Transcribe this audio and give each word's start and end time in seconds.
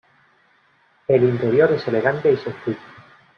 El 1.07 1.23
interior 1.25 1.71
es 1.73 1.87
elegante 1.87 2.31
y 2.31 2.37
sencillo. 2.37 2.81